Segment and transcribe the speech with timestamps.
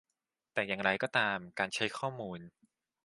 [0.53, 2.39] แต่อย่างไรก็ตามการใช้ข้อมูล